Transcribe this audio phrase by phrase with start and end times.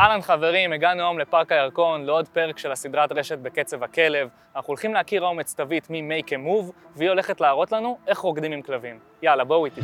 [0.00, 4.28] אהלן חברים, הגענו היום לפארק הירקון לעוד פרק של הסדרת רשת בקצב הכלב.
[4.56, 8.52] אנחנו הולכים להכיר היום את סתווית מ-Make a Move, והיא הולכת להראות לנו איך רוקדים
[8.52, 8.98] עם כלבים.
[9.22, 9.80] יאללה, בואו איתי.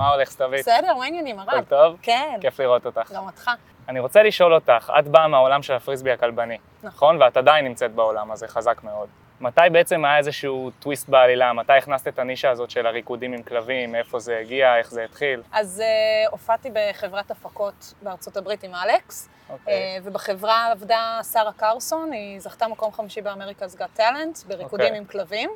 [0.00, 0.60] מה הולך, סתווית?
[0.60, 1.48] בסדר, מה העניינים, הרב?
[1.48, 1.96] הכל טוב?
[2.02, 3.12] כן, כיף לראות אותך.
[3.12, 3.50] גם אותך.
[3.88, 7.22] אני רוצה לשאול אותך, את באה מהעולם של הפריסבי הכלבני, נכון?
[7.22, 9.08] ואת עדיין נמצאת בעולם הזה, חזק מאוד.
[9.40, 11.52] מתי בעצם היה איזשהו טוויסט בעלילה?
[11.52, 13.92] מתי הכנסת את הנישה הזאת של הריקודים עם כלבים?
[13.92, 14.76] מאיפה זה הגיע?
[14.76, 15.42] איך זה התחיל?
[15.52, 19.98] אז uh, הופעתי בחברת הפקות בארצות הברית עם אלכס, אוקיי.
[19.98, 24.98] uh, ובחברה עבדה שרה קרסון, היא זכתה מקום חמישי באמריקא's Got Talent, בריקודים אוקיי.
[24.98, 25.50] עם כלבים,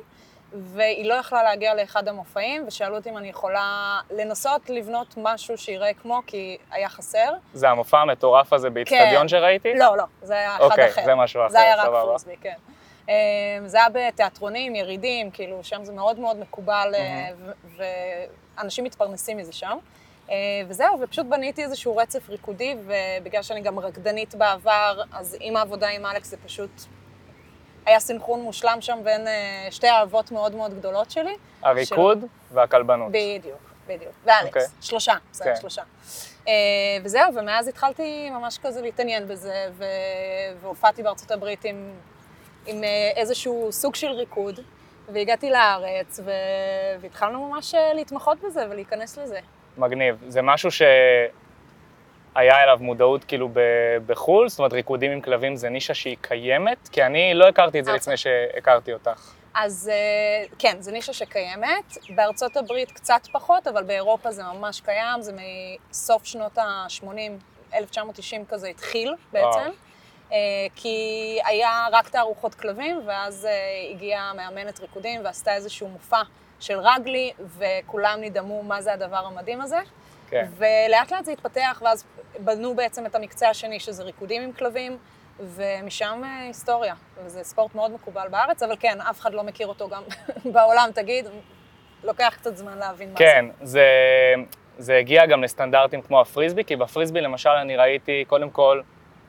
[0.63, 5.93] והיא לא יכלה להגיע לאחד המופעים, ושאלו אותי אם אני יכולה לנסות לבנות משהו שיראה
[5.93, 7.33] כמו, כי היה חסר.
[7.53, 9.73] זה המופע המטורף הזה באיצטדיון שראיתי?
[9.73, 11.05] לא, לא, זה היה אחד אוקיי, אחר.
[11.05, 12.01] זה משהו אחר, זה היה רק סבבה.
[12.01, 12.55] פריסבי, כן.
[13.09, 13.13] אמ,
[13.65, 16.93] זה היה בתיאטרונים, ירידים, כאילו, שם זה מאוד מאוד מקובל,
[17.37, 17.51] ו-
[18.57, 19.77] ואנשים מתפרנסים מזה שם.
[20.29, 20.35] אה,
[20.67, 26.05] וזהו, ופשוט בניתי איזשהו רצף ריקודי, ובגלל שאני גם רקדנית בעבר, אז עם העבודה עם
[26.05, 26.71] אלכס זה פשוט...
[27.85, 31.35] היה סנכרון מושלם שם בין אה, שתי אהבות מאוד מאוד גדולות שלי.
[31.61, 33.11] הריקוד והכלבנות.
[33.11, 34.13] בדיוק, בדיוק.
[34.23, 34.65] ואלכס, אוקיי.
[34.81, 35.61] שלושה, בסדר, כן.
[35.61, 35.81] שלושה.
[36.47, 36.53] אה,
[37.03, 39.85] וזהו, ומאז התחלתי ממש כזה להתעניין בזה, ו...
[40.61, 41.91] והופעתי בארצות הברית עם,
[42.65, 44.59] עם אה, איזשהו סוג של ריקוד,
[45.13, 46.31] והגעתי לארץ, ו...
[47.01, 49.39] והתחלנו ממש להתמחות בזה ולהיכנס לזה.
[49.77, 50.15] מגניב.
[50.27, 50.71] זה משהו
[52.35, 54.49] שהיה אליו מודעות כאילו ב- בחו"ל?
[54.49, 56.87] זאת אומרת, ריקודים עם כלבים זה נישה שהיא קיימת?
[56.91, 57.93] כי אני לא הכרתי את זה.
[57.93, 59.31] לפני שהכרתי אותך.
[59.55, 61.97] אז אה, כן, זו נישה שקיימת.
[62.09, 65.31] בארצות הברית קצת פחות, אבל באירופה זה ממש קיים, זה
[65.89, 67.07] מסוף שנות ה-80,
[67.73, 69.47] 1990 כזה התחיל בעצם.
[69.47, 69.71] וואו.
[70.31, 70.37] אה,
[70.75, 73.51] כי היה רק תערוכות כלבים, ואז אה,
[73.91, 76.21] הגיעה מאמנת ריקודים ועשתה איזשהו מופע
[76.59, 79.79] של רגלי, וכולם נדהמו מה זה הדבר המדהים הזה.
[80.29, 80.45] כן.
[80.57, 82.05] ולאט לאט זה התפתח, ואז
[82.39, 84.97] בנו בעצם את המקצה השני, שזה ריקודים עם כלבים,
[85.39, 86.95] ומשם אה, היסטוריה.
[87.25, 90.03] וזה ספורט מאוד מקובל בארץ, אבל כן, אף אחד לא מכיר אותו גם
[90.53, 91.25] בעולם, תגיד,
[92.03, 93.87] לוקח קצת זמן להבין מה כן, זה,
[94.77, 98.81] זה הגיע גם לסטנדרטים כמו הפריסבי, כי בפריסבי למשל אני ראיתי, קודם כל,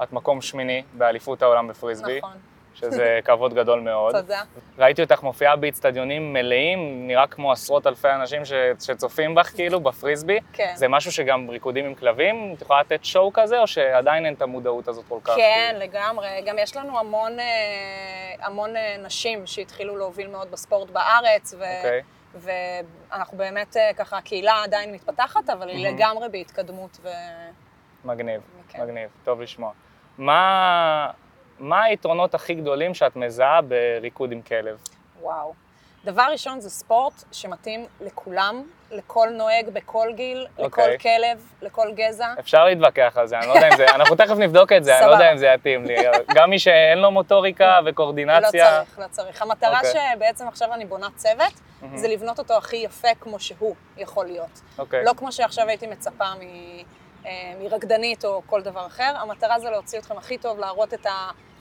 [0.02, 1.72] את מקום שמיני באליפות העולם זה.
[1.72, 2.32] בפריסבי, נכון,
[2.76, 4.16] שזה כבוד גדול מאוד.
[4.16, 4.42] תודה.
[4.78, 10.38] ראיתי אותך מופיעה באיצטדיונים מלאים, נראה כמו עשרות אלפי אנשים ש, שצופים בך כאילו בפריסבי.
[10.52, 10.72] כן.
[10.74, 14.42] זה משהו שגם ריקודים עם כלבים, את יכולה לתת שואו כזה, או שעדיין אין את
[14.42, 15.34] המודעות הזאת כל כך?
[15.36, 15.84] כן, כאילו?
[15.84, 16.28] לגמרי.
[16.46, 21.64] גם יש לנו המון, אה, המון אה, נשים שהתחילו להוביל מאוד בספורט בארץ, ו...
[21.76, 22.02] אוקיי.
[22.34, 25.96] ואנחנו באמת אה, ככה, הקהילה עדיין מתפתחת, אבל היא מהמם.
[25.96, 26.98] לגמרי בהתקדמות.
[27.02, 27.08] ו...
[28.04, 28.82] מגניב, כן.
[28.82, 29.72] מגניב, טוב לשמוע.
[30.18, 31.10] מה,
[31.58, 34.78] מה היתרונות הכי גדולים שאת מזהה בריקוד עם כלב?
[35.20, 35.52] וואו.
[36.04, 40.98] דבר ראשון זה ספורט שמתאים לכולם, לכל נוהג, בכל גיל, לכל אוקיי.
[40.98, 42.34] כלב, לכל גזע.
[42.38, 45.06] אפשר להתווכח על זה, אני לא יודע אם זה, אנחנו תכף נבדוק את זה, אני
[45.06, 45.32] לא יודע.
[45.32, 45.96] אם זה יתאים לי.
[46.34, 49.42] גם מי שאין לו מוטוריקה לא וקואורדינציה, צריך, לא צריך.
[49.42, 49.92] המטרה אוקיי.
[50.14, 51.52] שבעצם עכשיו אני בונה צוות,
[51.94, 54.60] זה לבנות אותו הכי יפה כמו שהוא יכול להיות.
[54.78, 56.40] אוקיי, לא כמו שעכשיו הייתי מצפה מ...
[57.26, 61.06] אה, מרקדנית או כל דבר אחר, המטרה זה להוציא אתכם הכי טוב, להראות את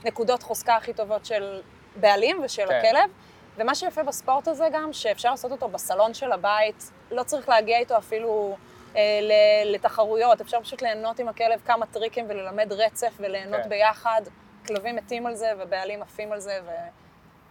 [0.04, 1.62] הנקודות חוזקה הכי טובות של
[1.96, 2.74] בעלים ושל כן.
[2.74, 3.10] הכלב.
[3.56, 7.98] ומה שיפה בספורט הזה גם, שאפשר לעשות אותו בסלון של הבית, לא צריך להגיע איתו
[7.98, 8.56] אפילו
[8.96, 9.20] אה,
[9.64, 13.68] לתחרויות, אפשר פשוט ליהנות עם הכלב כמה טריקים וללמד רצף וליהנות כן.
[13.68, 14.22] ביחד.
[14.66, 16.70] כלבים מתים על זה ובעלים עפים על זה, ו...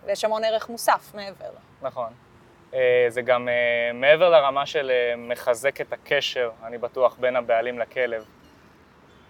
[0.06, 1.50] ויש המון ערך מוסף מעבר.
[1.82, 2.14] נכון.
[2.74, 7.80] אה, זה גם אה, מעבר לרמה של אה, מחזק את הקשר, אני בטוח, בין הבעלים
[7.80, 8.26] לכלב.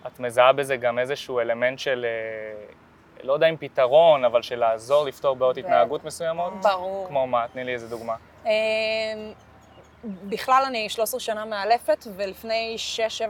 [0.07, 2.05] את מזהה בזה גם איזשהו אלמנט של,
[3.25, 5.57] לא יודע אם פתרון, אבל של לעזור לפתור בעיות.
[5.57, 6.53] התנהגות מסוימות?
[6.61, 7.07] ברור.
[7.07, 7.45] כמו מה?
[7.53, 8.15] תני לי איזה דוגמה.
[8.45, 8.49] אמ,
[10.03, 12.75] בכלל אני 13 שנה מאלפת, ולפני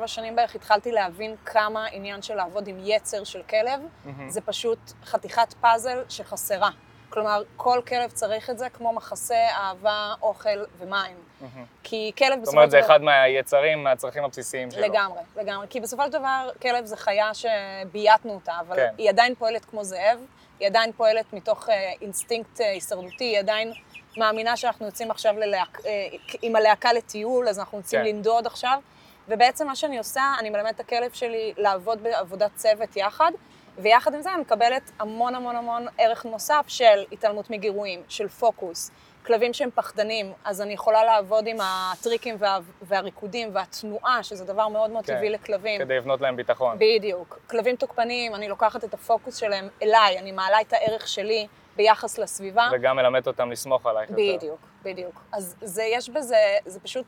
[0.03, 3.81] 6-7 שנים בערך התחלתי להבין כמה עניין של לעבוד עם יצר של כלב.
[4.27, 6.69] זה פשוט חתיכת פאזל שחסרה.
[7.09, 11.17] כלומר, כל כלב צריך את זה כמו מחסה, אהבה, אוכל ומים.
[11.41, 11.65] מהמם.
[11.83, 12.95] כי כלב זאת בסופו אומרת, זה של דבר...
[12.95, 14.81] אחד מהיצרים, מהצרכים הבסיסיים שלו.
[14.81, 15.67] לגמרי, לגמרי.
[15.69, 18.93] כי בסופו של דבר, כלב זה חיה שבייתנו אותה, אבל כן.
[18.97, 20.19] היא עדיין פועלת כמו זאב,
[20.59, 23.73] היא עדיין פועלת מתוך אה, אינסטינקט אה, הישרדותי, היא עדיין
[24.17, 25.81] מאמינה שאנחנו יוצאים עכשיו ללהק...
[25.85, 26.07] אה,
[26.41, 28.07] עם הלהקה לטיול, אז אנחנו יוצאים כן.
[28.07, 28.79] לנדוד עכשיו.
[29.27, 33.31] ובעצם מה שאני עושה, אני מלמדת את הכלב שלי לעבוד בעבודת צוות יחד,
[33.77, 38.91] ויחד עם זה אני מקבלת המון המון המון ערך נוסף של התעלמות מגירויים, של פוקוס.
[39.25, 44.89] כלבים שהם פחדנים, אז אני יכולה לעבוד עם הטריקים וה, והריקודים והתנועה, שזה דבר מאוד
[44.89, 45.79] מאוד כן, טבעי לכלבים.
[45.79, 46.77] כדי לבנות להם ביטחון.
[46.79, 47.39] בדיוק.
[47.49, 52.69] כלבים תוקפניים, אני לוקחת את הפוקוס שלהם אליי, אני מעלה את הערך שלי ביחס לסביבה.
[52.73, 54.21] וגם מלמד אותם לסמוך עלייך יותר.
[54.37, 55.21] בדיוק, בדיוק.
[55.31, 57.05] אז זה, יש בזה, זה פשוט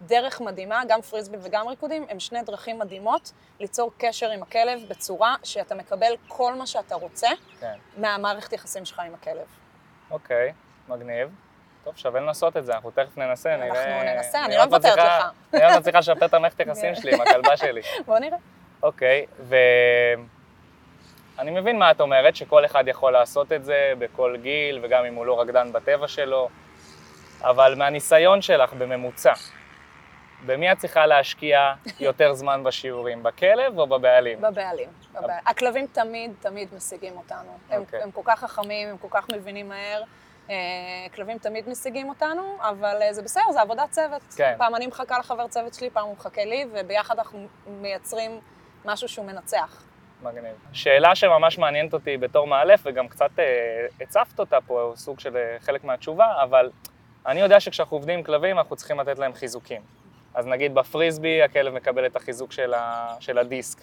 [0.00, 5.34] דרך מדהימה, גם פריסבי וגם ריקודים, הם שני דרכים מדהימות ליצור קשר עם הכלב בצורה
[5.42, 7.28] שאתה מקבל כל מה שאתה רוצה
[7.60, 7.74] כן.
[7.96, 9.46] מהמערכת יחסים שלך עם הכלב.
[10.10, 10.52] אוקיי,
[10.88, 11.28] מגניב.
[11.84, 14.14] טוב, שווה לנסות את זה, אנחנו תכף ננסה, אנחנו נראה...
[14.14, 15.24] ננסה, אני לא מוותרת לך.
[15.54, 17.80] אם את מצליחה לשפר את המערכת היחסים שלי עם הכלבה שלי.
[18.06, 18.38] בוא נראה.
[18.82, 19.56] אוקיי, ו...
[21.38, 25.14] אני מבין מה את אומרת, שכל אחד יכול לעשות את זה בכל גיל, וגם אם
[25.14, 26.48] הוא לא רקדן בטבע שלו,
[27.40, 29.32] אבל מהניסיון שלך בממוצע,
[30.46, 34.40] במי את צריכה להשקיע יותר זמן בשיעורים, בכלב או בבעלים?
[34.40, 34.88] בבעלים.
[35.12, 35.36] בבעלים.
[35.46, 37.58] הכלבים תמיד תמיד משיגים אותנו.
[37.70, 38.02] הם, אוקיי.
[38.02, 40.02] הם כל כך חכמים, הם כל כך מבינים מהר.
[40.50, 40.54] אה,
[41.14, 44.22] כלבים תמיד משיגים אותנו, אבל אה, זה בסדר, זה עבודת צוות.
[44.36, 44.54] כן.
[44.58, 48.40] פעם אני מחכה לחבר צוות שלי, פעם הוא מחכה לי, וביחד אנחנו מייצרים
[48.84, 49.82] משהו שהוא מנצח.
[50.22, 50.54] מגניב.
[50.72, 55.56] שאלה שממש מעניינת אותי בתור מאלף, וגם קצת אה, הצפת אותה פה, סוג של אה,
[55.60, 56.70] חלק מהתשובה, אבל
[57.26, 59.82] אני יודע שכשאנחנו עובדים עם כלבים, אנחנו צריכים לתת להם חיזוקים.
[60.38, 63.78] אז נגיד בפריסבי, הכלב מקבל את החיזוק של, ה, של הדיסק.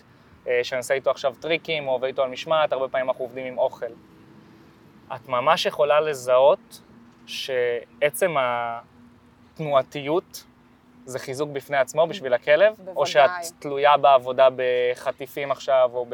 [0.47, 3.45] אה, שאני עושה איתו עכשיו טריקים, או עובד איתו על משמעת, הרבה פעמים אנחנו עובדים
[3.45, 3.85] עם אוכל.
[5.15, 6.81] את ממש יכולה לזהות
[7.25, 8.35] שעצם
[9.53, 10.43] התנועתיות
[11.05, 13.05] זה חיזוק בפני עצמו בשביל הכלב, או בוודאי.
[13.05, 13.29] שאת
[13.59, 16.07] תלויה בעבודה בחטיפים עכשיו, או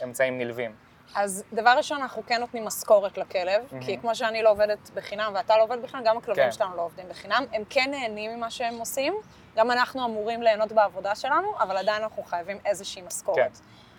[0.00, 0.85] באמצעים נלווים?
[1.14, 3.84] אז דבר ראשון, אנחנו כן נותנים משכורת לכלב, מהמם.
[3.84, 6.52] כי כמו שאני לא עובדת בחינם ואתה לא עובד בחינם, גם הכלבים כן.
[6.52, 7.44] שלנו לא עובדים בחינם.
[7.52, 9.14] הם כן נהנים ממה שהם עושים,
[9.56, 13.36] גם אנחנו אמורים ליהנות בעבודה שלנו, אבל עדיין אנחנו חייבים איזושהי משכורת.
[13.36, 13.48] כן.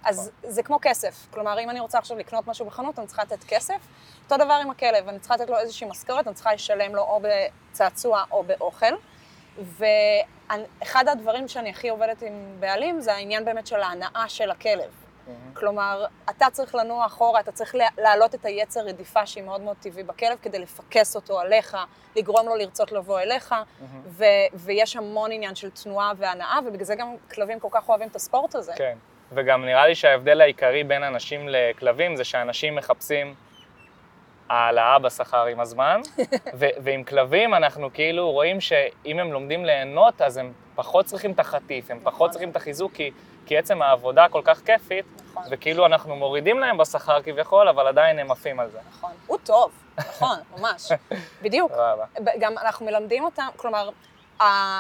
[0.04, 1.28] אז זה כמו כסף.
[1.34, 3.88] כלומר, אם אני רוצה עכשיו לקנות משהו בחנות, אני צריכה לתת כסף.
[4.24, 7.22] אותו דבר עם הכלב, אני צריכה לתת לו איזושהי משכורת, אני צריכה לשלם לו או
[7.72, 8.94] בצעצוע או באוכל.
[9.58, 15.07] ואחד הדברים שאני הכי עובדת עם בעלים, זה העניין באמת של ההנאה של הכלב.
[15.54, 19.78] כלומר, אתה צריך לנוע אחורה, אתה צריך לה- להעלות את היצר רדיפה שהיא מאוד מאוד
[19.80, 21.78] טבעי בכלב, כדי לפקס אותו עליך,
[22.16, 23.56] לגרום לו לרצות לבוא אליך,
[24.08, 28.16] ו- ויש המון עניין של תנועה והנאה, ובגלל זה גם כלבים כל כך אוהבים את
[28.16, 28.74] הספורט הזה.
[28.76, 28.98] כן,
[29.32, 33.36] וגם נראה לי שההבדל העיקרי בין אנשים לכלבים זה שאנשים מחפשים
[34.50, 36.02] העלאה בשכר עם הזמן,
[36.60, 41.40] ו- ועם כלבים אנחנו כאילו רואים שאם הם לומדים ליהנות, אז הם פחות צריכים את
[41.40, 42.30] החטיף, הם פחות נכון.
[42.30, 43.12] צריכים את החיזוק, כי,
[43.46, 45.06] כי עצם העבודה כל כך כיפית,
[45.40, 45.52] נכון.
[45.54, 48.80] וכאילו אנחנו מורידים להם בשכר כביכול, אבל עדיין הם עפים על זה.
[48.90, 49.12] נכון.
[49.28, 50.92] הוא טוב, נכון, ממש.
[51.44, 51.72] בדיוק.
[52.40, 53.90] גם אנחנו מלמדים אותם, כלומר,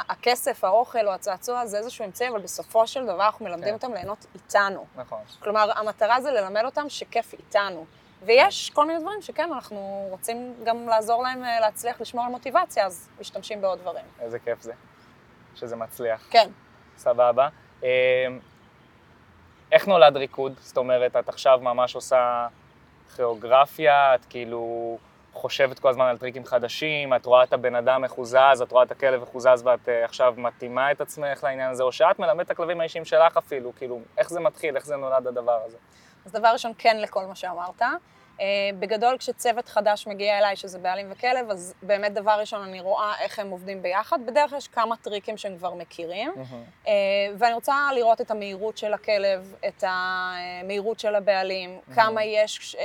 [0.09, 3.73] הכסף, האוכל או הצעצוע זה איזשהו אמצעי, אבל בסופו של דבר אנחנו מלמדים כן.
[3.73, 4.85] אותם ליהנות איתנו.
[4.95, 5.19] נכון.
[5.39, 7.85] כלומר, המטרה זה ללמד אותם שכיף איתנו.
[8.21, 12.85] ויש כל מיני דברים שכן, אנחנו רוצים גם לעזור להם אה, להצליח לשמור על מוטיבציה,
[12.85, 14.05] אז משתמשים בעוד דברים.
[14.19, 14.73] איזה כיף זה,
[15.55, 16.27] שזה מצליח.
[16.29, 16.49] כן.
[16.97, 17.49] סבבה.
[19.71, 20.53] איך נולד ריקוד?
[20.59, 22.47] זאת אומרת, את עכשיו ממש עושה
[23.15, 24.97] כיאוגרפיה, את כאילו
[25.33, 28.91] חושבת כל הזמן על טריקים חדשים, את רואה את הבן אדם מחוזז, את רואה את
[28.91, 32.81] הכלב מחוזז ואת אה, עכשיו מתאימה את עצמך לעניין הזה, או שאת מלמדת את הכלבים
[32.81, 35.77] האישיים שלך אפילו, כאילו, איך זה מתחיל, איך זה נולד הדבר הזה?
[36.25, 37.81] אז דבר ראשון, כן לכל מה שאמרת.
[38.37, 38.41] Uh,
[38.79, 43.39] בגדול, כשצוות חדש מגיע אליי, שזה בעלים וכלב, אז באמת דבר ראשון, אני רואה איך
[43.39, 44.25] הם עובדים ביחד.
[44.25, 46.33] בדרך כלל יש כמה טריקים שהם כבר מכירים.
[46.85, 46.87] Uh,
[47.37, 52.79] ואני רוצה לראות את המהירות של הכלב, את המהירות של הבעלים, כמה יש uh,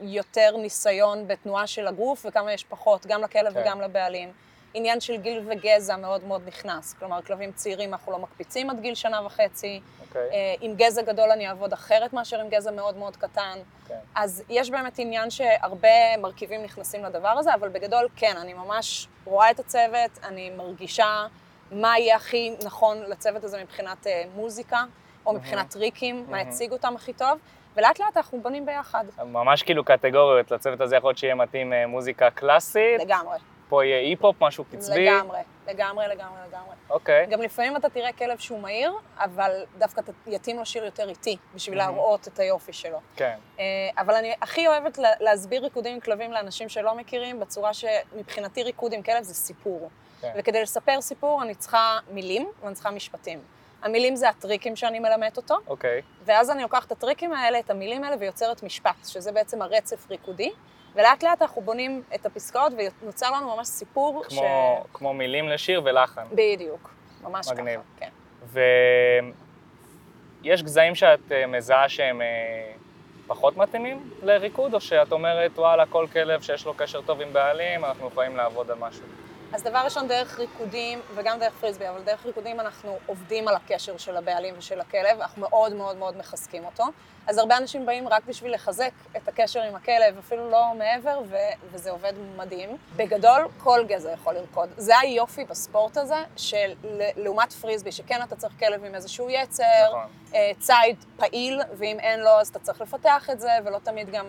[0.00, 3.60] יותר ניסיון בתנועה של הגוף וכמה יש פחות, גם לכלב כן.
[3.60, 4.32] וגם לבעלים.
[4.74, 6.94] עניין של גיל וגזע מאוד מאוד נכנס.
[6.98, 9.80] כלומר, כלבים צעירים אנחנו לא מקפיצים עד גיל שנה וחצי.
[10.10, 10.28] אוקיי?
[10.32, 13.58] אה, עם גזע גדול אני אעבוד אחרת מאשר עם גזע מאוד מאוד קטן.
[13.88, 13.94] כן.
[14.14, 19.50] אז יש באמת עניין שהרבה מרכיבים נכנסים לדבר הזה, אבל בגדול כן, אני ממש רואה
[19.50, 21.26] את הצוות, אני מרגישה
[21.72, 24.84] מה יהיה הכי נכון לצוות הזה מבחינת אה, מוזיקה,
[25.26, 27.38] או מבחינת טריקים, מה יציג אותם הכי טוב,
[27.76, 29.04] ולאט לאט אנחנו בונים ביחד.
[29.24, 33.38] ממש כאילו קטגוריות, לצוות הזה יכול להיות שיהיה מתאים אה, מוזיקה קלאסית, לגמרי,
[33.68, 35.06] פה יהיה אי-פופ, משהו קצבי.
[35.06, 35.38] לגמרי,
[35.70, 36.74] לגמרי, לגמרי, לגמרי.
[36.90, 37.26] אוקיי.
[37.26, 41.78] גם לפעמים אתה תראה כלב שהוא מהיר, אבל דווקא יתאים לו שיר יותר איטי, בשביל
[41.78, 42.98] להראות את היופי שלו.
[43.16, 43.36] כן.
[43.58, 43.64] אה,
[43.98, 48.92] אבל אני הכי אוהבת לה- להסביר ריקודים עם כלבים לאנשים שלא מכירים, בצורה שמבחינתי ריקוד
[48.92, 49.90] עם כלב זה סיפור.
[50.20, 50.32] כן.
[50.36, 53.40] וכדי לספר סיפור אני צריכה מילים ואני צריכה משפטים.
[53.82, 56.02] המילים זה הטריקים שאני מלמדת אותו, אוקיי.
[56.24, 60.50] ואז אני לוקחת את הטריקים האלה, את המילים האלה, ויוצרת משפט, שזה בעצם הרצף ריקודי,
[60.94, 66.22] ולאט לאט אנחנו בונים את הפסקאות ונוצר לנו ממש סיפור כמו, כמו מילים לשיר ולחן.
[66.32, 66.90] בדיוק,
[67.22, 67.80] ממש מגניב.
[67.80, 68.10] ככה, כן.
[70.42, 72.72] ויש גזעים שאת אה, מזהה שהם אה,
[73.26, 77.84] פחות מתאימים לריקוד, או שאת אומרת, וואלה, כל כלב שיש לו קשר טוב עם בעלים,
[77.84, 79.04] אנחנו יכולים לעבוד על משהו?
[79.52, 83.96] אז דבר ראשון, דרך ריקודים, וגם דרך פריסבי, אבל דרך ריקודים אנחנו עובדים על הקשר
[83.96, 86.84] של הבעלים ושל הכלב, אנחנו מאוד מאוד מאוד מחזקים אותו.
[87.26, 91.36] אז הרבה אנשים באים רק בשביל לחזק את הקשר עם הכלב, אפילו לא מעבר, ו-
[91.72, 92.76] וזה עובד מדהים.
[92.96, 94.68] בגדול, כל גזע יכול לרקוד.
[94.76, 96.74] זה היופי בספורט הזה, של
[97.16, 100.06] לעומת פריסבי, שכן אתה צריך כלב עם איזשהו יצר, נכון.
[100.34, 104.26] אה, ציד פעיל, ואם אין לו אז אתה צריך לפתח את זה, ולא תמיד גם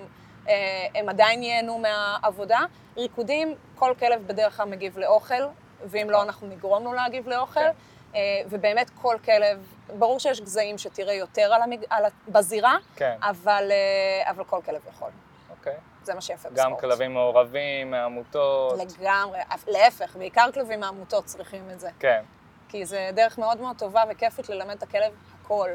[0.95, 2.59] הם עדיין ייהנו מהעבודה.
[2.97, 5.43] ריקודים, כל כלב בדרך כלל מגיב לאוכל,
[5.85, 7.59] ואם לא, אנחנו נגרום לו להגיב לאוכל.
[7.59, 7.71] כן.
[8.15, 11.79] אה, ובאמת כל כלב, ברור שיש גזעים שתראה יותר על המג...
[11.89, 12.03] על.
[12.27, 15.09] בזירה, כן, אבל, אה, אבל כל כלב יכול.
[15.49, 15.75] אוקיי.
[16.03, 16.71] זה מה שיפה בספורט.
[16.71, 18.79] גם כלבים מעורבים, מעמותות.
[18.79, 21.89] לגמרי, להפך, בעיקר כלבים מהעמותות צריכים את זה.
[21.99, 22.23] כן,
[22.69, 25.69] כי זה דרך מאוד מאוד טובה וכיפית ללמד את הכלב הכל.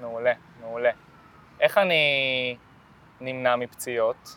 [0.00, 0.90] מעולה, מעולה.
[1.60, 2.56] איך אני
[3.20, 4.36] נמנע מפציעות?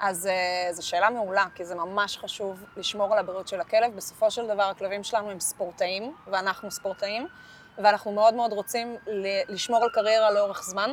[0.00, 3.96] אז uh, זו שאלה מעולה, כי זה ממש חשוב לשמור על הבריאות של הכלב.
[3.96, 7.28] בסופו של דבר הכלבים שלנו הם ספורטאים, ואנחנו ספורטאים,
[7.78, 8.96] ואנחנו מאוד מאוד רוצים
[9.48, 10.90] לשמור על קריירה לאורך זמן,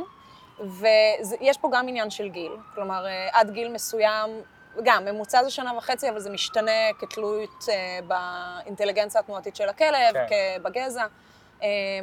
[0.60, 2.52] ויש פה גם עניין של גיל.
[2.76, 4.42] כלומר, uh, עד גיל מסוים,
[4.84, 10.64] גם, ממוצע זה שנה וחצי, אבל זה משתנה כתלויות uh, באינטליגנציה התנועתית של הכלב, כן.
[10.64, 11.06] בגזע.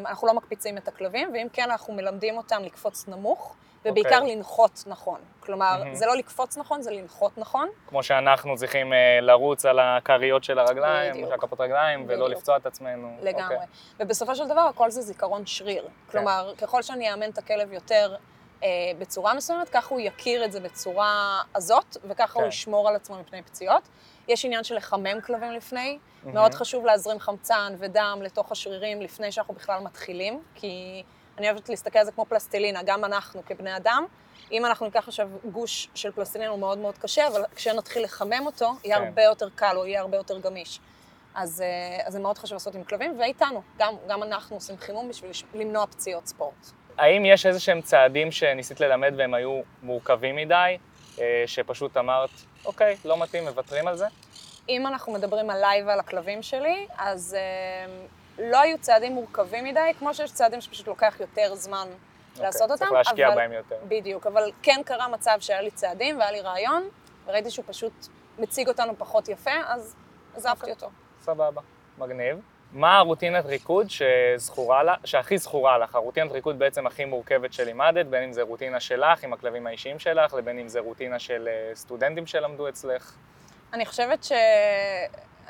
[0.07, 4.37] אנחנו לא מקפיצים את הכלבים, ואם כן, אנחנו מלמדים אותם לקפוץ נמוך, ובעיקר אוקיי.
[4.37, 5.21] לנחות נכון.
[5.41, 5.95] כלומר, מהמם.
[5.95, 7.69] זה לא לקפוץ נכון, זה לנחות נכון.
[7.89, 11.29] כמו שאנחנו צריכים אה, לרוץ על הכריות של הרגליים, בדיוק.
[11.29, 12.39] של הכפות רגליים, ולא בדיוק.
[12.39, 13.17] לפצוע את עצמנו.
[13.23, 13.55] לגמרי.
[13.55, 13.69] אוקיי.
[14.01, 15.89] ובסופו של דבר, הכל זה זיכרון שריר.
[16.11, 18.17] כלומר, ככל שאני אאמן את הכלב יותר
[18.63, 18.69] אה,
[18.99, 22.41] בצורה מסוימת, כך הוא יכיר את זה בצורה הזאת, וככה כן.
[22.41, 23.89] הוא ישמור על עצמו מפני פציעות.
[24.29, 25.99] יש עניין של לחמם כלבים לפני.
[26.23, 26.35] מהמם.
[26.35, 31.03] מאוד חשוב להזרים חמצן ודם לתוך השרירים לפני שאנחנו בכלל מתחילים, כי
[31.41, 34.05] אני אוהבת להסתכל על זה כמו פלסטלינה, גם אנחנו כבני אדם.
[34.53, 38.73] אם אנחנו ניקח עכשיו גוש של פלסטלינה הוא מאוד מאוד קשה, אבל כשנתחיל לחמם אותו,
[38.85, 39.05] יהיה כן.
[39.07, 40.81] הרבה יותר קל, או יהיה הרבה יותר גמיש.
[41.35, 45.09] אז, אה, אז זה מאוד חשוב לעשות עם כלבים, ואיתנו, גם, גם אנחנו עושים חימום
[45.09, 46.71] בשביל למנוע פציעות ספורט.
[46.99, 50.79] האם יש איזה שהם צעדים שניסית ללמד והם היו מורכבים מדי,
[51.21, 52.31] אה, שפשוט אמרת,
[52.65, 54.07] אוקיי, לא מתאים, מוותרים על זה?
[54.69, 58.07] אם אנחנו מדברים עליי ועל הכלבים שלי, אז אה,
[58.41, 61.89] לא היו צעדים מורכבים מדי, כמו שיש צעדים שפשוט לוקח יותר זמן
[62.41, 62.73] לעשות אותם.
[62.73, 63.77] אוקיי, צריך להשקיע אבל, בהם יותר.
[63.89, 66.89] בדיוק, אבל כן קרה מצב שהיה לי צעדים והיה לי רעיון,
[67.27, 67.93] וראיתי שהוא פשוט
[68.39, 69.97] מציג אותנו פחות יפה, אז
[70.35, 70.73] עזבתי אוקיי.
[70.73, 70.91] אותו.
[71.21, 71.61] סבבה,
[71.99, 72.41] מגניב.
[72.73, 75.95] מה הרוטינת ריקוד שזכורה לה, שהכי זכורה לך?
[75.95, 80.35] הרוטינת ריקוד בעצם הכי מורכבת שלימדת, בין אם זה רוטינה שלך עם הכלבים האישיים שלך,
[80.35, 83.13] לבין אם זה רוטינה של אה, סטודנטים שלמדו אצלך.
[83.73, 84.33] אני חושבת ש...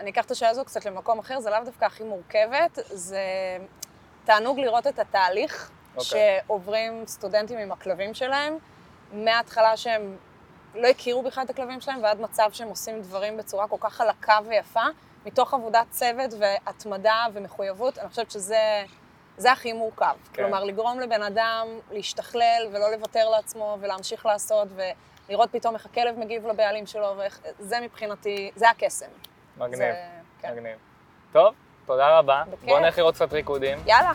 [0.01, 3.23] אני אקח את השאלה הזו קצת למקום אחר, זה לאו דווקא הכי מורכבת, זה
[4.25, 6.41] תענוג לראות את התהליך אוקיי.
[6.47, 8.59] שעוברים סטודנטים עם הכלבים שלהם,
[9.13, 10.17] מההתחלה שהם
[10.75, 14.39] לא הכירו בכלל את הכלבים שלהם, ועד מצב שהם עושים דברים בצורה כל כך חלקה
[14.49, 14.85] ויפה,
[15.27, 18.85] מתוך עבודת צוות והתמדה ומחויבות, אני חושבת שזה
[19.37, 20.15] זה הכי מורכב.
[20.33, 20.43] כן.
[20.43, 24.69] כלומר, לגרום לבן אדם להשתכלל ולא לוותר לעצמו ולהמשיך לעשות,
[25.29, 27.41] ולראות פתאום איך הכלב מגיב לבעלים שלו, ואיך...
[27.59, 29.07] זה מבחינתי, זה הקסם.
[29.61, 29.93] מגניב, זה,
[30.43, 30.53] כן.
[30.53, 30.77] מגניב.
[31.33, 31.55] טוב,
[31.87, 32.43] תודה רבה.
[32.51, 32.65] בכיף.
[32.65, 33.79] בואו נלך לראות קצת ריקודים.
[33.87, 34.13] יאללה.